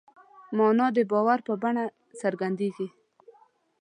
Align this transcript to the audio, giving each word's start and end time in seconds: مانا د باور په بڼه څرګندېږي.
مانا 0.57 0.87
د 0.97 0.97
باور 1.11 1.39
په 1.47 1.53
بڼه 1.61 1.83
څرګندېږي. 2.21 2.87